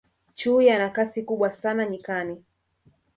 chui 0.35 0.69
ana 0.69 0.89
Kasi 0.89 1.23
kubwa 1.23 1.51
sana 1.51 1.85
nyikani 1.85 2.43